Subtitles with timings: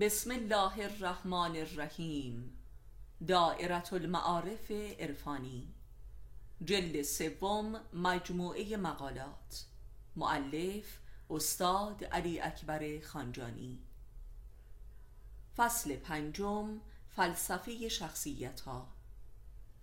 [0.00, 2.58] بسم الله الرحمن الرحیم.
[3.26, 5.74] دائرة المعارف عرفانی.
[6.64, 9.64] جلد سوم مجموعه مقالات.
[10.16, 10.98] معلف
[11.30, 13.78] استاد علی اکبر خانجانی.
[15.56, 16.80] فصل پنجم
[17.16, 18.88] فلسفه شخصیت ها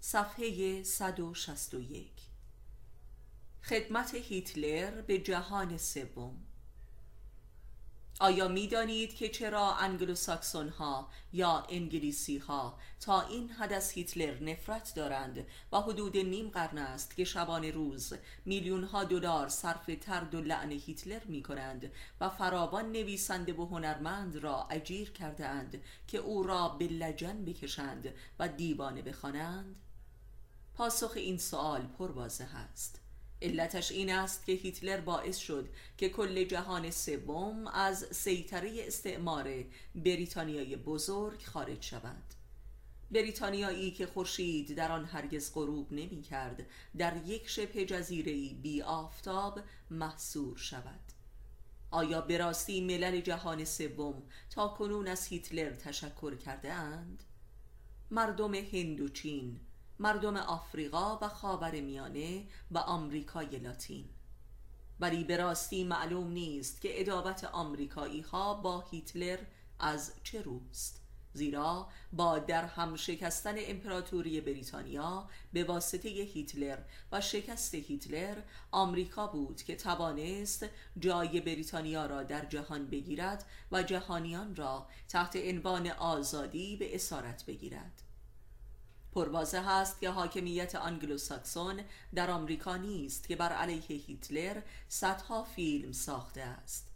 [0.00, 2.10] صفحه 161
[3.62, 6.51] خدمت هیتلر به جهان سوم.
[8.20, 14.42] آیا می دانید که چرا انگلوساکسون ها یا انگلیسی ها تا این حد از هیتلر
[14.42, 18.12] نفرت دارند و حدود نیم قرن است که شبانه روز
[18.44, 24.36] میلیون ها دلار صرف ترد و لعن هیتلر می کنند و فراوان نویسنده و هنرمند
[24.36, 29.78] را اجیر کرده اند که او را به لجن بکشند و دیوانه بخوانند؟
[30.74, 33.01] پاسخ این سوال پرواضح است.
[33.42, 40.76] علتش این است که هیتلر باعث شد که کل جهان سوم از سیطره استعمار بریتانیای
[40.76, 42.22] بزرگ خارج شود
[43.10, 46.66] بریتانیایی که خورشید در آن هرگز غروب نمی کرد
[46.98, 51.00] در یک شبه جزیره بی آفتاب محصور شود
[51.90, 57.24] آیا به راستی ملل جهان سوم تا کنون از هیتلر تشکر کرده اند؟
[58.10, 59.60] مردم هندوچین
[59.98, 64.08] مردم آفریقا و خاور میانه و آمریکای لاتین.
[65.00, 69.38] ولی به راستی معلوم نیست که ادابت آمریکایی ها با هیتلر
[69.78, 71.02] از چه روست
[71.34, 76.78] زیرا با در هم شکستن امپراتوری بریتانیا به واسطه هیتلر
[77.12, 78.36] و شکست هیتلر
[78.70, 80.66] آمریکا بود که توانست
[80.98, 88.02] جای بریتانیا را در جهان بگیرد و جهانیان را تحت عنوان آزادی به اسارت بگیرد.
[89.14, 91.80] پروازه است که حاکمیت انگلوساکسون
[92.14, 96.88] در آمریکا نیست که بر علیه هیتلر صدها فیلم ساخته است.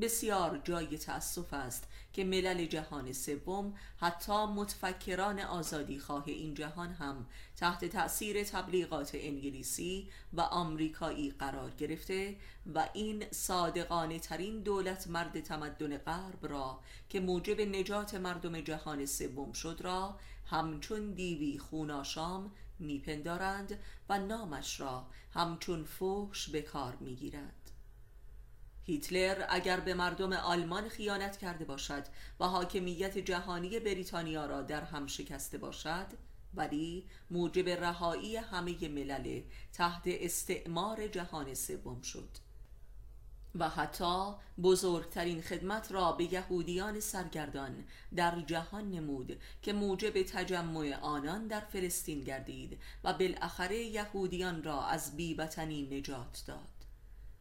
[0.00, 7.26] بسیار جای تأسف است که ملل جهان سوم حتی متفکران آزادی خواه این جهان هم
[7.56, 12.36] تحت تأثیر تبلیغات انگلیسی و آمریکایی قرار گرفته
[12.74, 19.52] و این صادقانه ترین دولت مرد تمدن غرب را که موجب نجات مردم جهان سوم
[19.52, 27.65] شد را همچون دیوی خوناشام میپندارند و نامش را همچون فوش به کار می‌گیرند.
[28.86, 32.04] هیتلر اگر به مردم آلمان خیانت کرده باشد
[32.40, 36.06] و حاکمیت جهانی بریتانیا را در هم شکسته باشد
[36.54, 39.42] ولی موجب رهایی همه ملل
[39.72, 42.28] تحت استعمار جهان سوم شد.
[43.58, 47.84] و حتی بزرگترین خدمت را به یهودیان سرگردان
[48.16, 55.16] در جهان نمود که موجب تجمع آنان در فلسطین گردید و بالاخره یهودیان را از
[55.16, 56.75] بیبتنی نجات داد.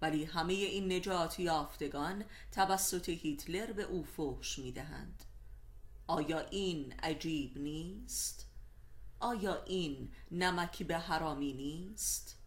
[0.06, 5.24] ولی همه این نجات یافتگان توسط هیتلر به او فحش می‌دهند
[6.08, 8.46] آیا این عجیب نیست؟
[9.20, 12.38] آیا این نمکی به حرامی نیست؟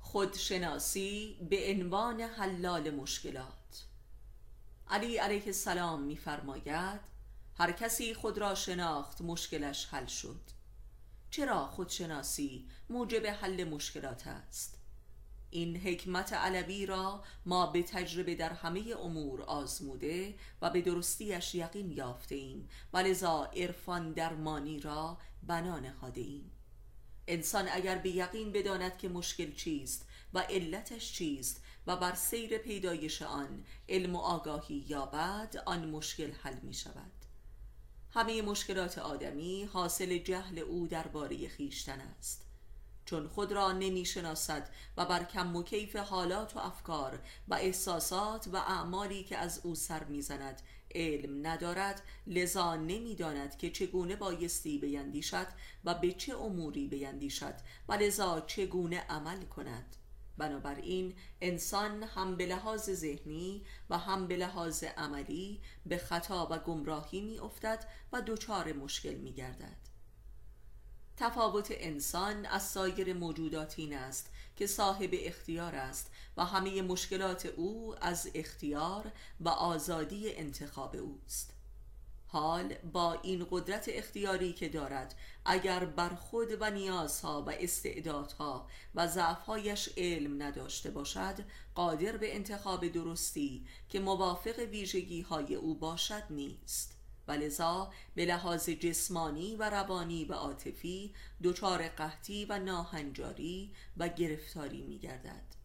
[0.00, 3.86] خودشناسی به عنوان حلال مشکلات
[4.88, 7.00] علی علیه السلام میفرماید
[7.58, 10.53] هر کسی خود را شناخت مشکلش حل شد
[11.36, 14.78] چرا خودشناسی موجب حل مشکلات است؟
[15.50, 21.90] این حکمت علوی را ما به تجربه در همه امور آزموده و به درستیش یقین
[21.90, 26.50] یافته ایم و لذا عرفان درمانی را بنا نهاده ایم.
[27.28, 33.22] انسان اگر به یقین بداند که مشکل چیست و علتش چیست و بر سیر پیدایش
[33.22, 37.23] آن علم و آگاهی یابد آن مشکل حل می شود
[38.14, 42.46] همه مشکلات آدمی حاصل جهل او درباره خیشتن است.
[43.04, 48.48] چون خود را نمی شناسد و بر کم و کیف حالات و افکار و احساسات
[48.52, 50.62] و اعمالی که از او سر می‌زند
[50.94, 55.46] علم ندارد لذا نمی‌داند که چگونه بایستی بیندیشد
[55.84, 57.54] و به چه اموری بیندیشد
[57.88, 59.96] و لذا چگونه عمل کند.
[60.38, 67.20] بنابراین انسان هم به لحاظ ذهنی و هم به لحاظ عملی به خطا و گمراهی
[67.20, 69.94] می افتد و دچار مشکل می گردد
[71.16, 77.94] تفاوت انسان از سایر موجودات این است که صاحب اختیار است و همه مشکلات او
[78.00, 81.53] از اختیار و آزادی انتخاب اوست.
[82.34, 85.14] حال با این قدرت اختیاری که دارد
[85.44, 91.34] اگر بر خود و نیازها و استعدادها و ضعفهایش علم نداشته باشد
[91.74, 96.98] قادر به انتخاب درستی که موافق ویژگی های او باشد نیست.
[97.28, 104.82] و لذا به لحاظ جسمانی و روانی و عاطفی دچار قحطی و ناهنجاری و گرفتاری
[104.82, 105.63] می گردد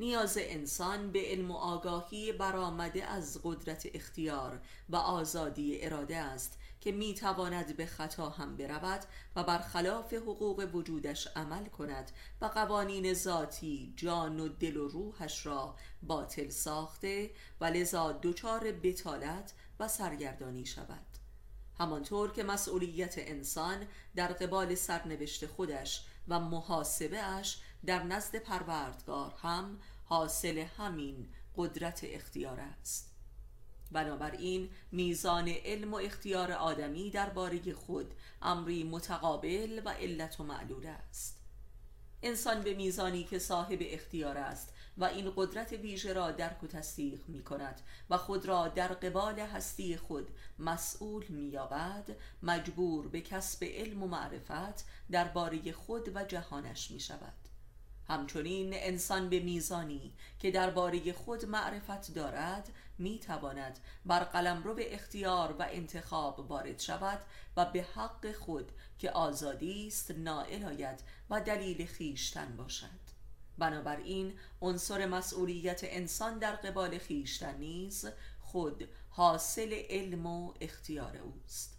[0.00, 6.92] نیاز انسان به علم و آگاهی برآمده از قدرت اختیار و آزادی اراده است که
[6.92, 9.04] می تواند به خطا هم برود
[9.36, 12.10] و برخلاف حقوق وجودش عمل کند
[12.40, 17.30] و قوانین ذاتی جان و دل و روحش را باطل ساخته
[17.60, 21.06] و لذا دچار بتالت و سرگردانی شود.
[21.78, 23.86] همانطور که مسئولیت انسان
[24.16, 32.60] در قبال سرنوشت خودش و محاسبه اش در نزد پروردگار هم حاصل همین قدرت اختیار
[32.60, 33.14] است.
[33.92, 41.38] بنابراین میزان علم و اختیار آدمی درباره خود امری متقابل و علت و معلول است.
[42.22, 47.28] انسان به میزانی که صاحب اختیار است و این قدرت ویژه را درک و تصدیق
[47.28, 53.64] می کند و خود را در قبال هستی خود مسئول می یابد مجبور به کسب
[53.64, 57.47] علم و معرفت درباره خود و جهانش می شود.
[58.08, 62.68] همچنین انسان به میزانی که درباره خود معرفت دارد
[62.98, 67.20] می تواند بر قلمرو به اختیار و انتخاب وارد شود
[67.56, 71.00] و به حق خود که آزادی است نائل آید
[71.30, 73.18] و دلیل خیشتن باشد.
[73.58, 78.06] بنابراین عنصر مسئولیت انسان در قبال خیشتن نیز
[78.40, 81.77] خود حاصل علم و اختیار اوست.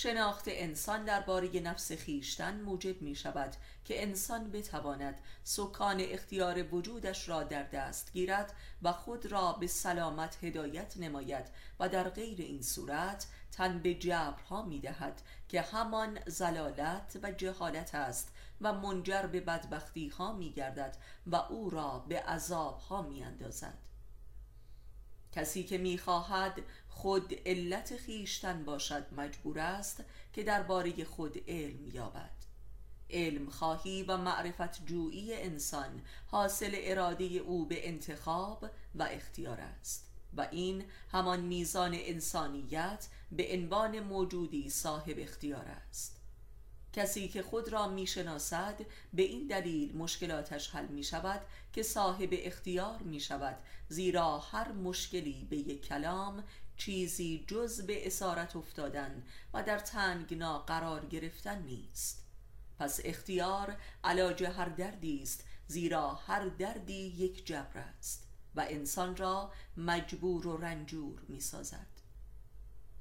[0.00, 7.42] شناخت انسان درباره نفس خیشتن موجب می شود که انسان بتواند سکان اختیار وجودش را
[7.42, 8.52] در دست گیرد
[8.82, 11.46] و خود را به سلامت هدایت نماید
[11.80, 17.94] و در غیر این صورت تن به جبرها می دهد که همان زلالت و جهالت
[17.94, 20.96] است و منجر به بدبختی ها می گردد
[21.26, 23.87] و او را به عذاب ها می اندازد
[25.32, 32.38] کسی که می‌خواهد خود علت خیشتن باشد مجبور است که درباره خود علم یابد.
[33.10, 40.48] علم خواهی و معرفت جویی انسان حاصل اراده او به انتخاب و اختیار است و
[40.50, 46.17] این همان میزان انسانیت به عنوان موجودی صاحب اختیار است.
[46.92, 48.80] کسی که خود را می‌شناسد
[49.12, 51.40] به این دلیل مشکلاتش حل می شود
[51.72, 53.56] که صاحب اختیار می شود
[53.88, 56.44] زیرا هر مشکلی به یک کلام
[56.76, 59.22] چیزی جز به اسارت افتادن
[59.54, 62.24] و در تنگنا قرار گرفتن نیست.
[62.78, 69.52] پس اختیار علاج هر دردی است زیرا هر دردی یک جبر است و انسان را
[69.76, 71.97] مجبور و رنجور می سازد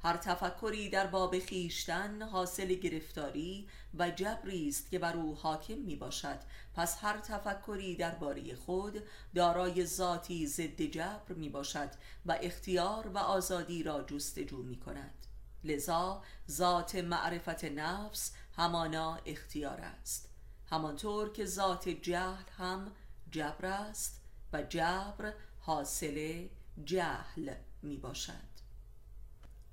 [0.07, 5.95] هر تفکری در باب خیشتن حاصل گرفتاری و جبری است که بر او حاکم می
[5.95, 6.39] باشد
[6.75, 9.03] پس هر تفکری درباره خود
[9.35, 11.89] دارای ذاتی ضد جبر می باشد
[12.25, 15.25] و اختیار و آزادی را جستجو می کند
[15.63, 20.29] لذا ذات معرفت نفس همانا اختیار است.
[20.69, 22.91] همانطور که ذات جهل هم
[23.31, 24.21] جبر است
[24.53, 26.47] و جبر حاصل
[26.85, 28.56] جهل می باشد